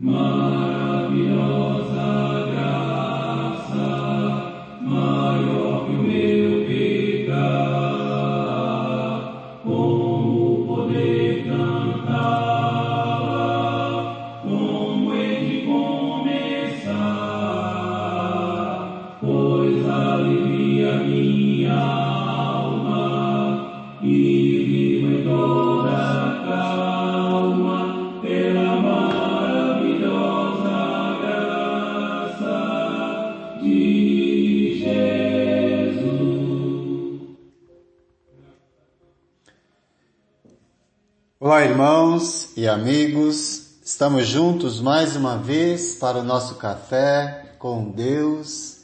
[0.00, 1.02] Olá,
[42.58, 48.78] e amigos, estamos juntos mais uma vez para o nosso café com Deus.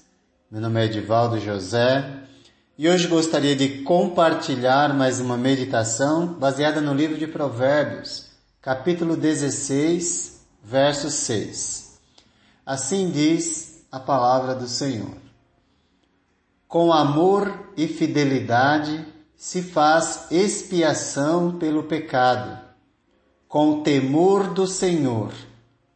[0.49, 2.21] Meu nome é Edivaldo José
[2.79, 8.27] e hoje gostaria de compartilhar mais uma meditação baseada no livro de Provérbios,
[8.63, 11.99] capítulo 16, verso 6.
[12.65, 15.17] Assim diz a palavra do Senhor:
[16.69, 19.05] Com amor e fidelidade
[19.37, 22.64] se faz expiação pelo pecado.
[23.55, 25.33] Com temor do Senhor,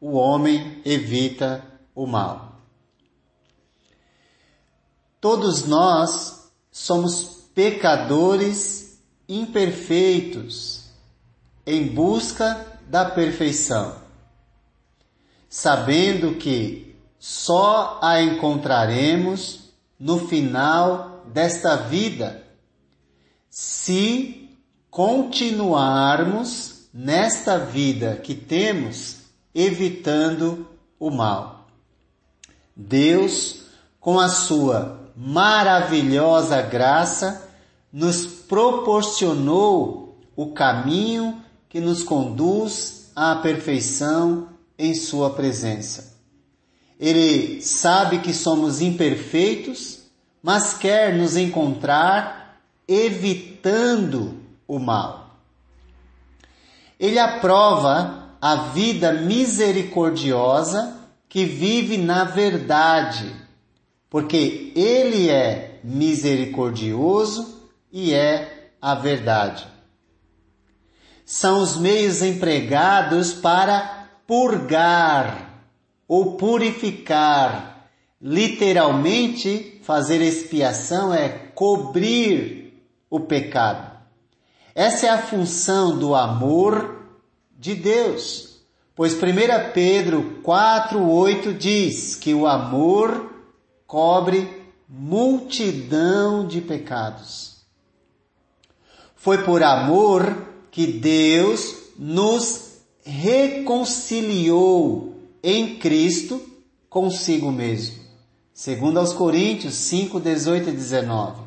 [0.01, 2.61] o homem evita o mal.
[5.21, 10.85] Todos nós somos pecadores imperfeitos
[11.67, 13.97] em busca da perfeição,
[15.49, 22.41] sabendo que só a encontraremos no final desta vida
[23.51, 24.49] se
[24.89, 29.19] continuarmos nesta vida que temos
[29.55, 30.67] evitando
[30.99, 31.69] o mal.
[32.75, 33.67] Deus,
[34.01, 37.49] com a sua maravilhosa graça,
[37.93, 46.17] nos proporcionou o caminho que nos conduz à perfeição em Sua presença.
[46.99, 50.01] Ele sabe que somos imperfeitos,
[50.43, 54.35] mas quer nos encontrar evitando
[54.67, 55.28] o mal.
[56.99, 60.99] Ele aprova a vida misericordiosa
[61.29, 63.35] que vive na verdade,
[64.09, 69.67] porque ele é misericordioso e é a verdade.
[71.25, 75.63] São os meios empregados para purgar
[76.09, 77.91] ou purificar.
[78.21, 83.98] Literalmente, fazer expiação é cobrir o pecado.
[84.79, 87.03] Essa é a função do amor
[87.59, 88.61] de Deus.
[88.95, 89.19] Pois 1
[89.75, 93.29] Pedro 4,8 diz que o amor
[93.89, 97.57] cobre multidão de pecados.
[99.17, 105.13] Foi por amor que Deus nos reconciliou
[105.43, 106.41] em Cristo
[106.89, 107.97] consigo mesmo.
[108.55, 111.43] Segundo aos Coríntios 5, 18 e 19.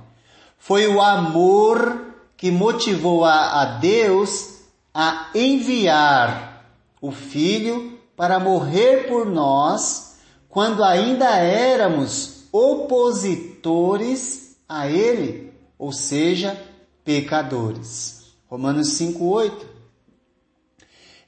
[0.58, 2.11] Foi o amor
[2.42, 6.66] que motivou a, a Deus a enviar
[7.00, 10.16] o Filho para morrer por nós
[10.50, 16.60] quando ainda éramos opositores a Ele, ou seja,
[17.06, 18.34] pecadores.
[18.50, 19.52] Romanos 5,8.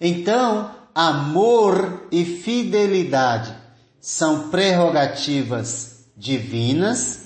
[0.02, 3.56] Então, amor e fidelidade
[4.02, 7.22] são prerrogativas divinas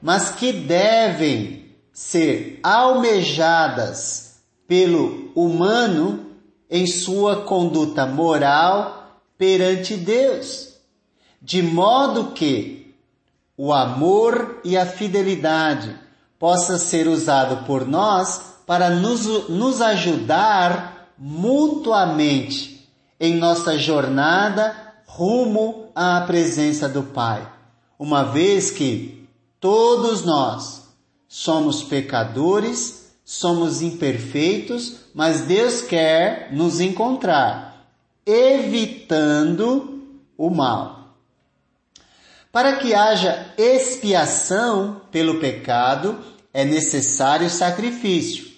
[0.00, 1.67] mas que devem
[1.98, 4.36] ser almejadas
[4.68, 6.26] pelo humano
[6.70, 10.74] em sua conduta moral perante Deus,
[11.42, 12.94] de modo que
[13.56, 15.98] o amor e a fidelidade
[16.38, 22.88] possa ser usado por nós para nos, nos ajudar mutuamente
[23.18, 27.50] em nossa jornada rumo à presença do Pai,
[27.98, 29.18] uma vez que
[29.60, 30.87] Todos nós
[31.28, 37.86] somos pecadores, somos imperfeitos, mas Deus quer nos encontrar,
[38.24, 40.02] evitando
[40.36, 41.16] o mal.
[42.50, 46.18] Para que haja expiação pelo pecado,
[46.54, 48.48] é necessário sacrifício.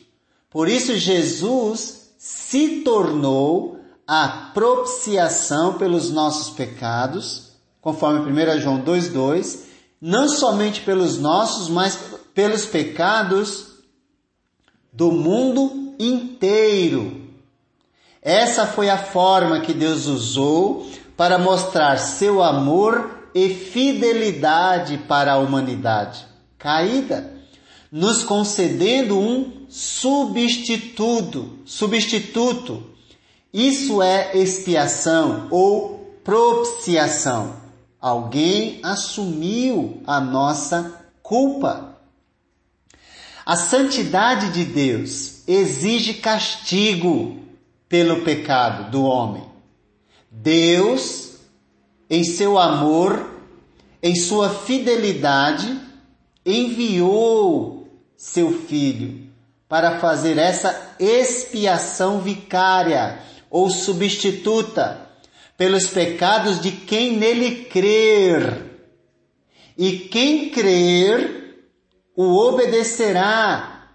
[0.48, 7.50] Por isso, Jesus se tornou a propiciação pelos nossos pecados,
[7.80, 11.98] conforme 1 João 2,2 não somente pelos nossos, mas
[12.40, 13.66] pelos pecados
[14.90, 17.28] do mundo inteiro.
[18.22, 25.38] Essa foi a forma que Deus usou para mostrar seu amor e fidelidade para a
[25.38, 26.26] humanidade
[26.58, 27.30] caída,
[27.92, 32.82] nos concedendo um substituto, substituto.
[33.52, 37.56] Isso é expiação ou propiciação.
[38.00, 41.99] Alguém assumiu a nossa culpa.
[43.50, 47.36] A santidade de Deus exige castigo
[47.88, 49.42] pelo pecado do homem.
[50.30, 51.32] Deus,
[52.08, 53.28] em seu amor,
[54.00, 55.80] em sua fidelidade,
[56.46, 59.28] enviou seu filho
[59.68, 63.18] para fazer essa expiação vicária
[63.50, 65.10] ou substituta
[65.58, 68.78] pelos pecados de quem nele crer.
[69.76, 71.40] E quem crer
[72.22, 73.86] o obedecerá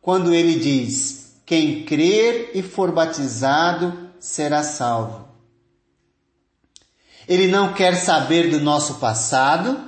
[0.00, 5.28] quando ele diz: quem crer e for batizado será salvo.
[7.28, 9.78] Ele não quer saber do nosso passado,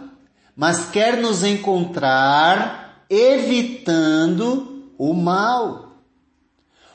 [0.54, 6.02] mas quer nos encontrar evitando o mal.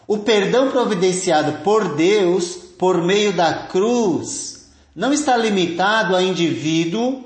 [0.07, 7.23] O perdão providenciado por Deus por meio da cruz não está limitado a indivíduo,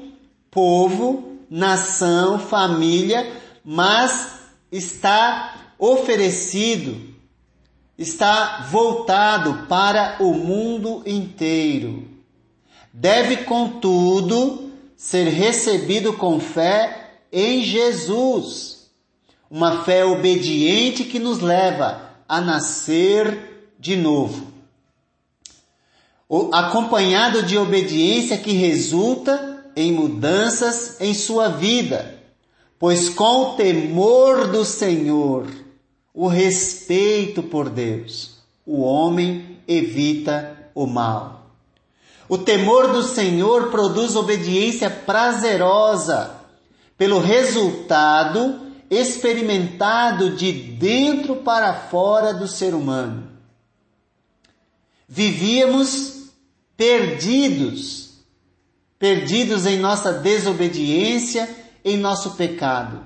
[0.50, 4.42] povo, nação, família, mas
[4.72, 7.16] está oferecido,
[7.98, 12.08] está voltado para o mundo inteiro.
[12.94, 18.92] Deve, contudo, ser recebido com fé em Jesus.
[19.50, 24.54] Uma fé obediente que nos leva a nascer de novo.
[26.52, 32.15] Acompanhado de obediência que resulta em mudanças em sua vida,
[32.80, 35.48] pois com o temor do Senhor,
[36.14, 41.52] o respeito por Deus, o homem evita o mal.
[42.28, 46.42] O temor do Senhor produz obediência prazerosa,
[46.98, 53.28] pelo resultado experimentado de dentro para fora do ser humano.
[55.08, 56.30] Vivíamos
[56.78, 58.14] perdidos,
[58.98, 63.02] perdidos em nossa desobediência, em nosso pecado.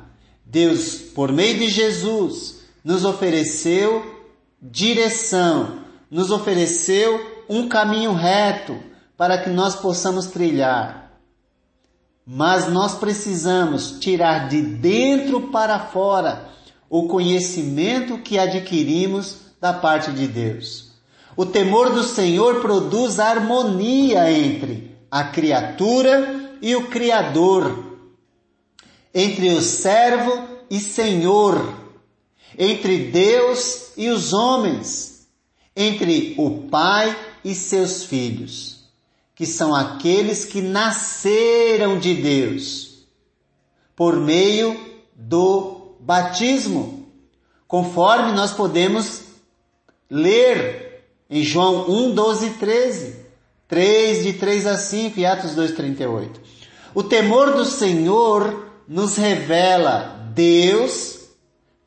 [0.46, 4.24] Deus, por meio de Jesus, nos ofereceu
[4.62, 5.80] direção,
[6.10, 8.80] nos ofereceu um caminho reto,
[9.18, 11.12] para que nós possamos trilhar.
[12.26, 16.48] Mas nós precisamos tirar de dentro para fora
[16.90, 20.92] o conhecimento que adquirimos da parte de Deus.
[21.36, 27.89] O temor do Senhor produz harmonia entre a criatura e o Criador,
[29.14, 31.74] entre o servo e Senhor,
[32.58, 35.28] entre Deus e os homens,
[35.76, 38.80] entre o Pai e seus filhos
[39.40, 43.06] que são aqueles que nasceram de Deus
[43.96, 44.78] por meio
[45.16, 47.08] do batismo,
[47.66, 49.22] conforme nós podemos
[50.10, 53.16] ler em João 1, 12 e 13,
[53.66, 56.42] 3 de 3 a 5 e Atos 2, 38.
[56.94, 61.20] O temor do Senhor nos revela Deus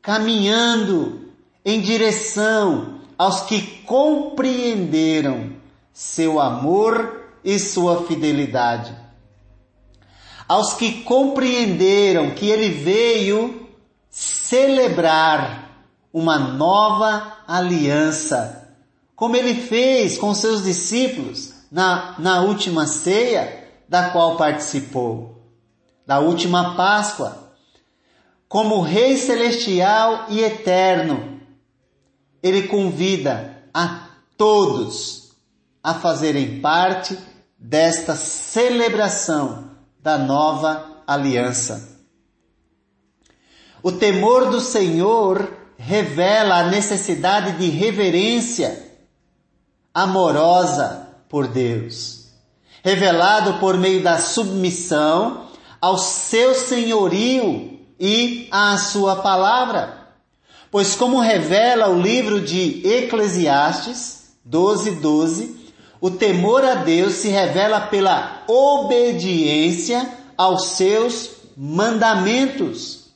[0.00, 1.32] caminhando
[1.64, 5.52] em direção aos que compreenderam
[5.92, 8.96] seu amor e sua fidelidade.
[10.48, 13.68] Aos que compreenderam que ele veio
[14.08, 15.70] celebrar
[16.12, 18.70] uma nova aliança,
[19.16, 25.31] como ele fez com seus discípulos na, na última ceia da qual participou,
[26.06, 27.52] da última Páscoa.
[28.48, 31.40] Como Rei Celestial e Eterno,
[32.42, 35.32] ele convida a todos
[35.82, 37.16] a fazerem parte
[37.58, 42.00] desta celebração da nova aliança.
[43.82, 48.90] O temor do Senhor revela a necessidade de reverência
[49.94, 52.28] amorosa por Deus,
[52.82, 55.48] revelado por meio da submissão
[55.82, 60.06] ao seu senhorio e à sua palavra.
[60.70, 65.56] Pois como revela o livro de Eclesiastes 12, 12,
[66.00, 73.10] o temor a Deus se revela pela obediência aos seus mandamentos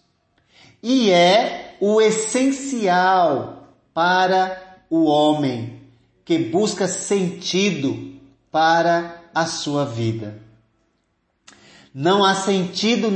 [0.82, 5.80] e é o essencial para o homem
[6.24, 8.14] que busca sentido
[8.50, 10.45] para a sua vida.
[11.98, 13.10] Não há sentido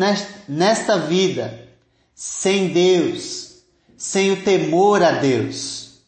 [0.48, 1.68] nesta vida
[2.14, 3.56] sem Deus,
[3.94, 5.98] sem o temor a Deus.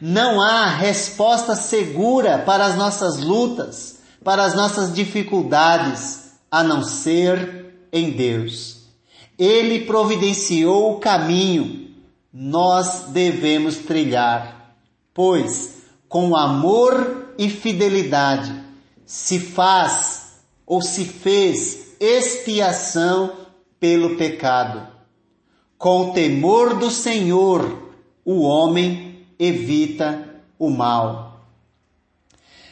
[0.00, 7.76] Não há resposta segura para as nossas lutas, para as nossas dificuldades, a não ser
[7.92, 8.78] em Deus.
[9.38, 11.94] Ele providenciou o caminho,
[12.34, 14.74] nós devemos trilhar,
[15.14, 18.52] pois com amor e fidelidade
[19.06, 23.32] se faz ou se fez expiação
[23.78, 24.88] pelo pecado.
[25.76, 27.90] Com o temor do Senhor,
[28.24, 30.26] o homem evita
[30.58, 31.42] o mal.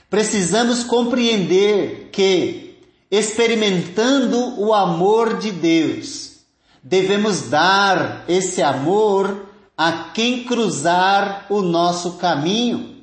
[0.08, 2.78] Precisamos compreender que,
[3.10, 6.38] experimentando o amor de Deus,
[6.82, 12.96] devemos dar esse amor a quem cruzar o nosso caminho.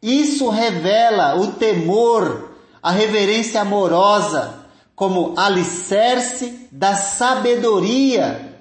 [0.00, 4.63] Isso revela o temor, a reverência amorosa
[4.94, 8.60] como alicerce da sabedoria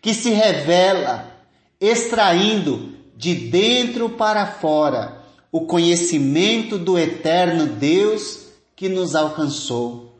[0.00, 1.32] que se revela
[1.80, 10.18] extraindo de dentro para fora o conhecimento do eterno Deus que nos alcançou.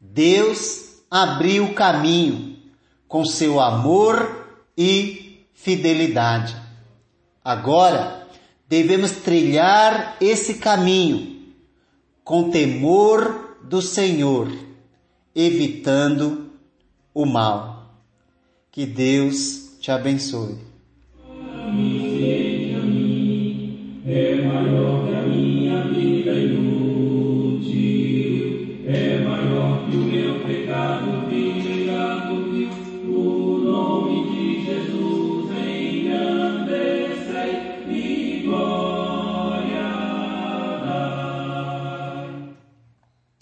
[0.00, 2.56] Deus abriu o caminho
[3.06, 6.56] com seu amor e fidelidade.
[7.44, 8.26] Agora,
[8.68, 11.54] devemos trilhar esse caminho
[12.22, 14.50] com temor do Senhor,
[15.34, 16.50] evitando
[17.12, 17.94] o mal.
[18.70, 20.56] Que Deus te abençoe.